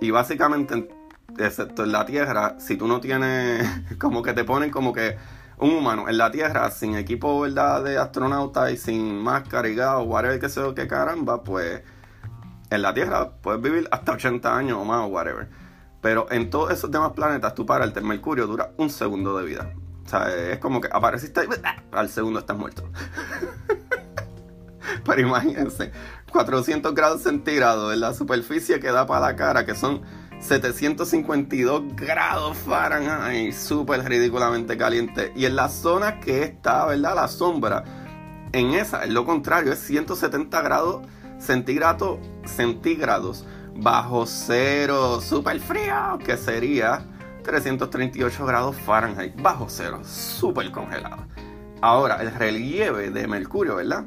Y 0.00 0.10
básicamente, 0.10 0.88
excepto 1.38 1.84
en 1.84 1.92
la 1.92 2.04
Tierra, 2.06 2.56
si 2.58 2.76
tú 2.76 2.86
no 2.86 3.00
tienes, 3.00 3.66
como 3.98 4.22
que 4.22 4.32
te 4.32 4.44
ponen 4.44 4.70
como 4.70 4.92
que 4.92 5.16
un 5.58 5.70
humano 5.70 6.08
en 6.08 6.18
la 6.18 6.30
Tierra 6.30 6.70
sin 6.70 6.96
equipo, 6.96 7.40
¿verdad? 7.40 7.84
De 7.84 7.98
astronauta 7.98 8.70
y 8.70 8.76
sin 8.76 9.16
máscara 9.22 9.68
y 9.68 9.78
o 9.78 10.02
whatever 10.02 10.40
que 10.40 10.48
sea 10.48 10.74
que 10.74 10.88
caramba, 10.88 11.42
pues 11.42 11.82
en 12.70 12.82
la 12.82 12.94
Tierra 12.94 13.30
puedes 13.30 13.60
vivir 13.60 13.88
hasta 13.90 14.12
80 14.12 14.56
años 14.56 14.78
o 14.78 14.84
más 14.84 15.00
o 15.00 15.06
whatever. 15.06 15.48
Pero 16.00 16.26
en 16.30 16.50
todos 16.50 16.72
esos 16.72 16.90
demás 16.90 17.12
planetas, 17.12 17.54
tú 17.54 17.64
para 17.64 17.84
el 17.84 18.02
Mercurio 18.02 18.46
dura 18.46 18.72
un 18.76 18.90
segundo 18.90 19.38
de 19.38 19.44
vida. 19.44 19.72
O 20.04 20.08
sea, 20.08 20.34
es 20.34 20.58
como 20.58 20.80
que 20.80 20.88
apareciste 20.90 21.44
y 21.44 21.48
al 21.92 22.08
segundo 22.08 22.40
estás 22.40 22.56
muerto. 22.56 22.82
Pero 25.04 25.20
imagínense, 25.20 25.92
400 26.32 26.94
grados 26.94 27.22
centígrados 27.22 27.94
en 27.94 28.00
la 28.00 28.14
superficie 28.14 28.80
que 28.80 28.90
da 28.90 29.06
para 29.06 29.20
la 29.28 29.36
cara, 29.36 29.64
que 29.64 29.74
son 29.74 30.02
752 30.42 31.94
grados 31.94 32.56
Fahrenheit, 32.58 33.54
súper 33.54 34.04
ridículamente 34.04 34.76
caliente. 34.76 35.32
Y 35.36 35.46
en 35.46 35.54
la 35.54 35.68
zona 35.68 36.18
que 36.18 36.42
está, 36.42 36.84
¿verdad? 36.86 37.14
La 37.14 37.28
sombra, 37.28 37.84
en 38.52 38.74
esa, 38.74 39.04
es 39.04 39.10
lo 39.10 39.24
contrario, 39.24 39.72
es 39.72 39.78
170 39.78 40.60
grados 40.62 41.06
centígrados, 41.38 42.18
centígrados 42.44 43.46
bajo 43.76 44.26
cero, 44.26 45.20
súper 45.20 45.60
frío, 45.60 46.18
que 46.24 46.36
sería 46.36 47.06
338 47.44 48.44
grados 48.44 48.76
Fahrenheit, 48.76 49.40
bajo 49.40 49.66
cero, 49.68 50.00
súper 50.04 50.72
congelado. 50.72 51.24
Ahora, 51.80 52.20
el 52.20 52.34
relieve 52.34 53.10
de 53.10 53.26
Mercurio, 53.28 53.76
¿verdad? 53.76 54.06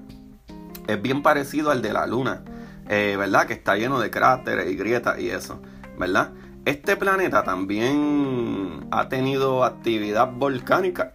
Es 0.88 1.01
bien 1.01 1.24
parecido 1.24 1.72
al 1.72 1.82
de 1.82 1.94
la 1.94 2.06
Luna, 2.06 2.44
eh, 2.88 3.15
¿verdad? 3.18 3.48
Que 3.48 3.54
está 3.54 3.75
lleno 3.75 4.00
de 4.00 4.12
cráteres 4.12 4.70
y 4.70 4.75
grietas 4.75 5.18
y 5.20 5.30
eso, 5.30 5.62
¿verdad? 5.97 6.33
Este 6.65 6.95
planeta 6.95 7.43
también 7.43 8.87
ha 8.91 9.07
tenido 9.07 9.63
actividad 9.63 10.31
volcánica, 10.31 11.13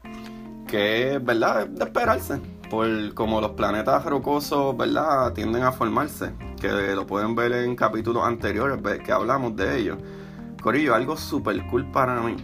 que 0.66 1.14
es, 1.14 1.25
¿verdad? 1.25 1.66
De 1.66 1.84
esperarse 1.84 2.40
por 2.70 3.14
como 3.14 3.40
los 3.40 3.52
planetas 3.52 4.04
rocosos, 4.04 4.76
¿verdad? 4.76 5.32
Tienden 5.32 5.64
a 5.64 5.72
formarse, 5.72 6.32
que 6.60 6.68
lo 6.94 7.06
pueden 7.06 7.34
ver 7.34 7.52
en 7.52 7.75
capítulos 7.75 8.25
anteriores 8.25 8.78
que 9.00 9.12
hablamos 9.12 9.56
de 9.56 9.78
ello. 9.78 9.99
Corillo, 10.62 10.94
algo 10.94 11.16
súper 11.16 11.66
cool 11.66 11.90
para 11.90 12.20
mí 12.20 12.37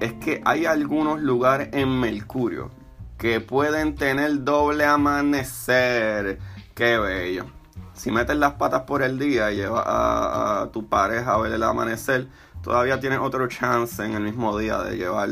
es 0.00 0.12
que 0.14 0.42
hay 0.44 0.66
algunos 0.66 1.20
lugares 1.20 1.70
en 1.72 1.88
Mercurio 2.00 2.70
que 3.18 3.40
pueden 3.40 3.94
tener 3.94 4.44
doble 4.44 4.84
amanecer. 4.84 6.38
Qué 6.74 6.98
bello. 6.98 7.46
Si 7.94 8.10
metes 8.10 8.36
las 8.36 8.54
patas 8.54 8.82
por 8.82 9.02
el 9.02 9.18
día 9.18 9.50
y 9.52 9.56
llevas 9.56 9.84
a, 9.86 10.68
tu 10.72 10.88
pareja 10.88 11.34
a 11.34 11.38
ver 11.38 11.52
el 11.52 11.62
amanecer, 11.62 12.28
todavía 12.62 13.00
tienes 13.00 13.20
otro 13.20 13.46
chance 13.48 14.04
en 14.04 14.14
el 14.14 14.22
mismo 14.22 14.58
día 14.58 14.78
de 14.78 14.96
llevar 14.96 15.28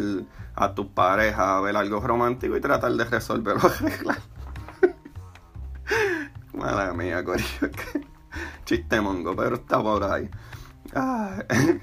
a 0.54 0.74
tu 0.74 0.92
pareja 0.92 1.58
a 1.58 1.60
ver 1.60 1.76
algo 1.76 2.00
romántico 2.00 2.56
y 2.56 2.60
tratar 2.60 2.92
de 2.92 3.04
resolverlo. 3.04 3.70
Mala 6.54 6.92
mía, 6.92 7.24
corillo. 7.24 7.70
Chiste 8.64 9.00
mongo, 9.00 9.34
pero 9.34 9.56
está 9.56 9.82
por 9.82 10.04
ahí. 10.04 10.30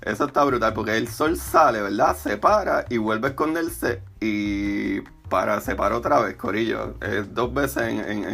Eso 0.00 0.24
está 0.24 0.44
brutal 0.44 0.72
porque 0.72 0.96
el 0.96 1.08
sol 1.08 1.36
sale, 1.36 1.82
¿verdad? 1.82 2.16
Se 2.16 2.38
para 2.38 2.86
y 2.88 2.96
vuelve 2.96 3.26
a 3.26 3.30
esconderse 3.30 4.02
y 4.18 4.69
para 5.30 5.60
se 5.62 5.74
para 5.74 5.96
otra 5.96 6.20
vez, 6.20 6.36
Corillo. 6.36 6.96
Dos 7.32 7.54
veces 7.54 7.84
en, 7.84 8.24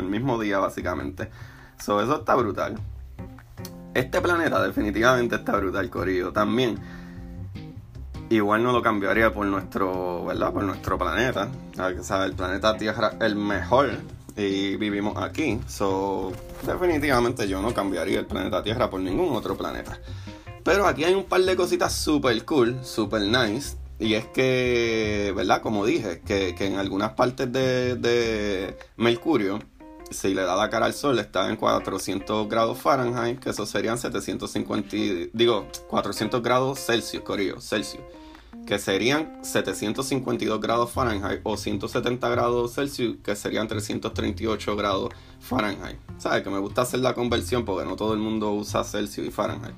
el 0.00 0.06
mismo 0.06 0.40
día, 0.40 0.58
básicamente. 0.58 1.30
So, 1.78 2.00
eso 2.02 2.16
está 2.16 2.34
brutal. 2.34 2.76
Este 3.94 4.20
planeta 4.20 4.60
definitivamente 4.60 5.36
está 5.36 5.56
brutal, 5.56 5.88
Corillo. 5.88 6.32
También 6.32 6.78
igual 8.30 8.64
no 8.64 8.72
lo 8.72 8.82
cambiaría 8.82 9.32
por 9.32 9.46
nuestro, 9.46 10.24
¿verdad? 10.24 10.52
Por 10.52 10.64
nuestro 10.64 10.98
planeta. 10.98 11.48
El 12.24 12.32
planeta 12.32 12.76
Tierra 12.76 13.12
el 13.20 13.36
mejor 13.36 13.90
y 14.36 14.76
vivimos 14.76 15.16
aquí. 15.22 15.60
So, 15.68 16.32
definitivamente 16.66 17.46
yo 17.46 17.60
no 17.60 17.72
cambiaría 17.74 18.18
el 18.18 18.26
planeta 18.26 18.62
Tierra 18.62 18.90
por 18.90 19.00
ningún 19.00 19.36
otro 19.36 19.56
planeta. 19.56 19.98
Pero 20.64 20.86
aquí 20.86 21.04
hay 21.04 21.14
un 21.14 21.24
par 21.24 21.42
de 21.42 21.54
cositas 21.54 21.92
super 21.92 22.44
cool, 22.44 22.78
super 22.82 23.22
nice. 23.22 23.76
Y 23.98 24.14
es 24.14 24.26
que, 24.26 25.32
¿verdad? 25.34 25.60
Como 25.60 25.84
dije, 25.84 26.20
que, 26.24 26.54
en 26.58 26.76
algunas 26.76 27.12
partes 27.12 27.52
de, 27.52 27.96
de, 27.96 28.76
Mercurio, 28.96 29.58
si 30.10 30.34
le 30.34 30.42
da 30.42 30.56
la 30.56 30.70
cara 30.70 30.86
al 30.86 30.94
sol, 30.94 31.18
está 31.18 31.48
en 31.48 31.56
400 31.56 32.48
grados 32.48 32.78
Fahrenheit, 32.78 33.40
que 33.40 33.50
eso 33.50 33.66
serían 33.66 33.98
750, 33.98 34.96
digo, 35.32 35.66
400 35.88 36.42
grados 36.42 36.78
Celsius, 36.78 37.22
Corillo, 37.22 37.60
Celsius 37.60 38.02
que 38.68 38.78
serían 38.78 39.38
752 39.42 40.60
grados 40.60 40.90
Fahrenheit 40.90 41.40
o 41.42 41.56
170 41.56 42.28
grados 42.28 42.74
Celsius, 42.74 43.16
que 43.24 43.34
serían 43.34 43.66
338 43.66 44.76
grados 44.76 45.10
Fahrenheit. 45.40 45.96
¿Sabes? 46.18 46.42
Que 46.42 46.50
me 46.50 46.58
gusta 46.58 46.82
hacer 46.82 47.00
la 47.00 47.14
conversión 47.14 47.64
porque 47.64 47.88
no 47.88 47.96
todo 47.96 48.12
el 48.12 48.20
mundo 48.20 48.52
usa 48.52 48.84
Celsius 48.84 49.28
y 49.28 49.30
Fahrenheit. 49.30 49.74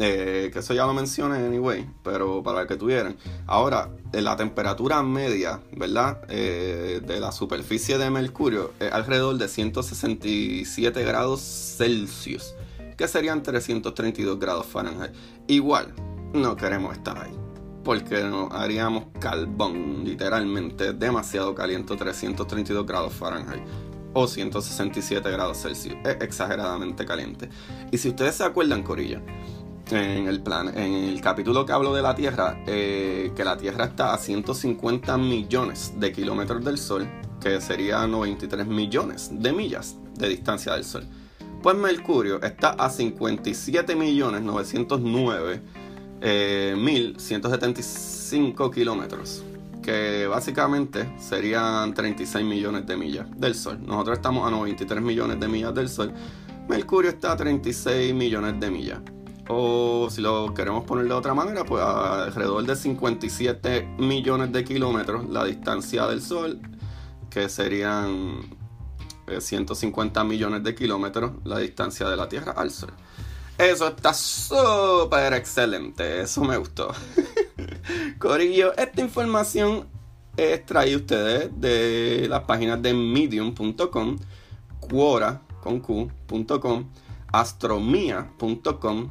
Eh, 0.00 0.50
que 0.52 0.60
eso 0.60 0.74
ya 0.74 0.86
lo 0.86 0.94
mencioné 0.94 1.44
anyway, 1.44 1.88
pero 2.04 2.42
para 2.42 2.66
que 2.66 2.76
tuvieran. 2.76 3.16
Ahora, 3.46 3.90
la 4.12 4.36
temperatura 4.36 5.02
media, 5.02 5.60
¿verdad? 5.72 6.20
Eh, 6.28 7.00
de 7.04 7.18
la 7.18 7.32
superficie 7.32 7.98
de 7.98 8.08
Mercurio 8.08 8.72
es 8.78 8.92
alrededor 8.92 9.38
de 9.38 9.48
167 9.48 11.02
grados 11.02 11.40
Celsius, 11.40 12.54
que 12.96 13.08
serían 13.08 13.42
332 13.42 14.38
grados 14.38 14.66
Fahrenheit. 14.66 15.12
Igual, 15.48 15.92
no 16.32 16.56
queremos 16.56 16.96
estar 16.96 17.18
ahí 17.18 17.34
porque 17.88 18.22
nos 18.22 18.52
haríamos 18.52 19.04
carbón, 19.18 20.04
literalmente 20.04 20.92
demasiado 20.92 21.54
caliente, 21.54 21.96
332 21.96 22.84
grados 22.84 23.14
Fahrenheit 23.14 23.62
o 24.12 24.26
167 24.26 25.30
grados 25.30 25.62
Celsius. 25.62 25.96
Es 26.04 26.20
exageradamente 26.20 27.06
caliente. 27.06 27.48
Y 27.90 27.98
si 27.98 28.08
ustedes 28.10 28.34
se 28.36 28.44
acuerdan, 28.44 28.82
Corilla, 28.82 29.22
en 29.90 30.26
el 30.26 30.42
plan, 30.42 30.68
en 30.68 30.92
el 30.92 31.20
capítulo 31.20 31.64
que 31.64 31.72
hablo 31.72 31.94
de 31.94 32.02
la 32.02 32.14
Tierra, 32.14 32.62
eh, 32.66 33.32
que 33.34 33.44
la 33.44 33.56
Tierra 33.56 33.86
está 33.86 34.14
a 34.14 34.18
150 34.18 35.16
millones 35.18 35.94
de 35.96 36.12
kilómetros 36.12 36.64
del 36.64 36.78
Sol, 36.78 37.08
que 37.40 37.60
sería 37.60 38.06
93 38.06 38.66
millones 38.66 39.30
de 39.32 39.52
millas 39.52 39.96
de 40.14 40.28
distancia 40.28 40.72
del 40.74 40.84
Sol. 40.84 41.04
Pues 41.62 41.76
Mercurio 41.76 42.40
está 42.42 42.70
a 42.70 42.90
57 42.90 43.96
millones 43.96 44.42
909 44.42 45.62
eh, 46.20 46.74
1175 46.76 48.70
kilómetros, 48.70 49.44
que 49.82 50.26
básicamente 50.26 51.14
serían 51.18 51.94
36 51.94 52.44
millones 52.44 52.86
de 52.86 52.96
millas 52.96 53.26
del 53.36 53.54
Sol. 53.54 53.78
Nosotros 53.84 54.18
estamos 54.18 54.46
a 54.46 54.50
93 54.50 55.02
millones 55.02 55.40
de 55.40 55.48
millas 55.48 55.74
del 55.74 55.88
Sol. 55.88 56.12
Mercurio 56.68 57.10
está 57.10 57.32
a 57.32 57.36
36 57.36 58.14
millones 58.14 58.60
de 58.60 58.70
millas. 58.70 59.00
O 59.48 60.08
si 60.10 60.20
lo 60.20 60.52
queremos 60.52 60.84
poner 60.84 61.06
de 61.06 61.12
otra 61.12 61.34
manera, 61.34 61.64
pues 61.64 61.82
alrededor 61.82 62.64
de 62.66 62.76
57 62.76 63.96
millones 63.98 64.52
de 64.52 64.64
kilómetros 64.64 65.28
la 65.28 65.44
distancia 65.44 66.06
del 66.06 66.20
Sol 66.20 66.60
que 67.30 67.48
serían 67.48 68.40
150 69.38 70.20
eh, 70.20 70.24
millones 70.24 70.62
de 70.62 70.74
kilómetros 70.74 71.32
la 71.44 71.58
distancia 71.58 72.08
de 72.08 72.16
la 72.16 72.28
Tierra 72.28 72.52
al 72.52 72.70
Sol. 72.70 72.92
Eso 73.56 73.88
está 73.88 74.14
súper 74.14 75.32
excelente, 75.32 76.20
eso 76.20 76.44
me 76.44 76.56
gustó. 76.56 76.92
Corillo, 78.18 78.76
esta 78.76 79.00
información 79.00 79.88
es 80.36 80.64
traída 80.64 80.98
ustedes 80.98 81.50
de 81.60 82.26
las 82.28 82.44
páginas 82.44 82.80
de 82.80 82.94
medium.com, 82.94 84.16
quora 84.78 85.42
con 85.60 85.80
q.com, 85.80 86.88
astromia.com, 87.32 89.10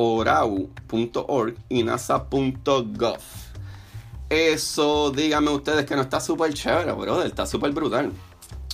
orau.org 0.00 1.56
y 1.68 1.82
nasa.gov. 1.82 3.18
Eso, 4.28 5.10
díganme 5.10 5.50
ustedes 5.50 5.86
que 5.86 5.96
no 5.96 6.02
está 6.02 6.20
súper 6.20 6.54
chévere, 6.54 6.92
brother, 6.92 7.26
está 7.26 7.46
súper 7.46 7.72
brutal. 7.72 8.12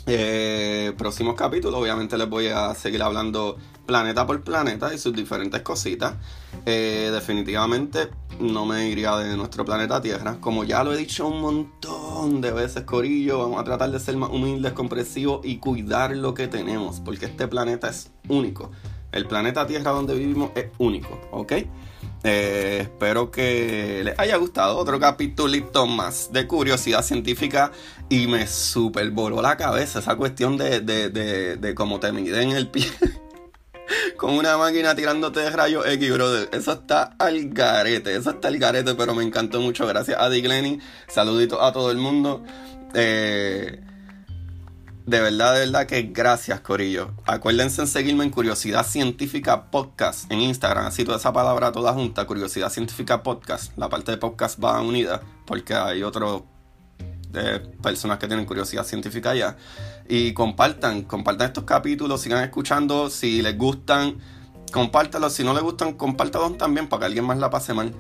Eh, 0.06 0.92
próximos 0.98 1.34
capítulos, 1.34 1.80
obviamente 1.80 2.18
les 2.18 2.28
voy 2.28 2.48
a 2.48 2.74
seguir 2.74 3.02
hablando 3.02 3.56
planeta 3.86 4.26
por 4.26 4.42
planeta 4.42 4.92
y 4.92 4.98
sus 4.98 5.14
diferentes 5.14 5.62
cositas. 5.62 6.14
Eh, 6.66 7.10
definitivamente 7.10 8.10
no 8.38 8.66
me 8.66 8.88
iría 8.88 9.16
de 9.16 9.34
nuestro 9.34 9.64
planeta 9.64 10.02
Tierra. 10.02 10.36
Como 10.40 10.64
ya 10.64 10.84
lo 10.84 10.92
he 10.92 10.96
dicho 10.98 11.26
un 11.26 11.40
montón 11.40 12.42
de 12.42 12.52
veces, 12.52 12.82
Corillo, 12.82 13.38
vamos 13.38 13.60
a 13.60 13.64
tratar 13.64 13.90
de 13.90 13.98
ser 13.98 14.18
más 14.18 14.28
humildes, 14.28 14.72
comprensivos 14.72 15.40
y 15.42 15.56
cuidar 15.56 16.14
lo 16.14 16.34
que 16.34 16.48
tenemos, 16.48 17.00
porque 17.00 17.24
este 17.24 17.48
planeta 17.48 17.88
es 17.88 18.10
único. 18.28 18.72
El 19.14 19.26
planeta 19.26 19.66
Tierra 19.66 19.92
donde 19.92 20.14
vivimos 20.14 20.50
es 20.54 20.66
único, 20.78 21.20
¿ok? 21.30 21.52
Eh, 22.26 22.78
espero 22.80 23.30
que 23.30 24.02
les 24.02 24.18
haya 24.18 24.36
gustado 24.36 24.78
otro 24.78 24.98
capítulito 24.98 25.86
más 25.86 26.32
de 26.32 26.46
curiosidad 26.46 27.02
científica 27.02 27.70
y 28.08 28.26
me 28.26 28.46
super 28.46 29.10
voló 29.10 29.42
la 29.42 29.56
cabeza 29.58 29.98
esa 29.98 30.16
cuestión 30.16 30.56
de, 30.56 30.80
de, 30.80 31.10
de, 31.10 31.74
cómo 31.74 32.00
te 32.00 32.12
miden 32.12 32.52
el 32.52 32.68
pie 32.68 32.86
con 34.16 34.32
una 34.32 34.56
máquina 34.56 34.94
tirándote 34.94 35.40
de 35.40 35.50
rayos 35.50 35.86
X, 35.86 36.12
brother. 36.12 36.48
Eso 36.52 36.72
está 36.72 37.14
al 37.18 37.50
garete, 37.50 38.16
eso 38.16 38.30
está 38.30 38.48
al 38.48 38.58
garete, 38.58 38.94
pero 38.94 39.14
me 39.14 39.22
encantó 39.22 39.60
mucho. 39.60 39.86
Gracias 39.86 40.18
a 40.18 40.28
Dick 40.30 40.46
Lenny, 40.46 40.80
saluditos 41.06 41.58
a 41.60 41.72
todo 41.72 41.90
el 41.90 41.98
mundo. 41.98 42.42
Eh, 42.94 43.80
de 45.06 45.20
verdad, 45.20 45.52
de 45.52 45.60
verdad 45.60 45.86
que 45.86 46.02
gracias, 46.04 46.60
Corillo. 46.60 47.10
Acuérdense 47.26 47.82
en 47.82 47.88
seguirme 47.88 48.24
en 48.24 48.30
Curiosidad 48.30 48.86
Científica 48.86 49.70
Podcast 49.70 50.30
en 50.32 50.40
Instagram. 50.40 50.86
Así 50.86 51.04
toda 51.04 51.18
esa 51.18 51.32
palabra 51.32 51.72
toda 51.72 51.92
junta, 51.92 52.26
Curiosidad 52.26 52.70
Científica 52.70 53.22
Podcast. 53.22 53.76
La 53.76 53.90
parte 53.90 54.12
de 54.12 54.16
podcast 54.16 54.62
va 54.62 54.80
unida 54.80 55.20
porque 55.44 55.74
hay 55.74 56.02
otras 56.02 56.40
eh, 57.34 57.60
personas 57.82 58.18
que 58.18 58.28
tienen 58.28 58.46
curiosidad 58.46 58.84
científica 58.84 59.30
allá. 59.30 59.58
Y 60.08 60.32
compartan, 60.32 61.02
compartan 61.02 61.48
estos 61.48 61.64
capítulos, 61.64 62.22
sigan 62.22 62.42
escuchando. 62.42 63.10
Si 63.10 63.42
les 63.42 63.58
gustan, 63.58 64.18
compártalos. 64.72 65.34
Si 65.34 65.44
no 65.44 65.52
les 65.52 65.62
gustan, 65.62 65.94
compártalos 65.94 66.56
también 66.56 66.88
para 66.88 67.00
que 67.00 67.06
alguien 67.06 67.26
más 67.26 67.38
la 67.38 67.50
pase 67.50 67.74
mal. 67.74 67.92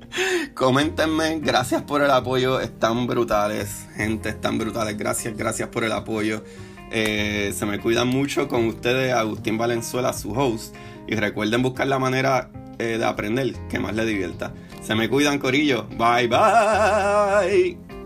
Coméntenme, 0.54 1.40
gracias 1.40 1.82
por 1.84 2.02
el 2.02 2.12
apoyo, 2.12 2.60
están 2.60 3.08
brutales, 3.08 3.88
gente, 3.96 4.30
están 4.30 4.58
brutales, 4.58 4.98
gracias, 4.98 5.36
gracias 5.36 5.70
por 5.70 5.84
el 5.84 5.92
apoyo. 5.92 6.44
Eh, 6.92 7.54
se 7.56 7.66
me 7.66 7.80
cuidan 7.80 8.08
mucho 8.08 8.48
con 8.48 8.66
ustedes, 8.68 9.14
Agustín 9.14 9.58
Valenzuela, 9.58 10.14
su 10.14 10.32
host. 10.32 10.76
Y 11.08 11.16
recuerden 11.16 11.62
buscar 11.62 11.88
la 11.88 12.00
manera 12.00 12.50
eh, 12.80 12.98
de 12.98 13.06
aprender 13.06 13.54
que 13.70 13.80
más 13.80 13.96
les 13.96 14.08
divierta. 14.08 14.54
Se 14.82 14.96
me 14.96 15.10
cuidan, 15.10 15.40
Corillo. 15.40 15.88
Bye, 15.98 16.28
bye. 16.28 18.05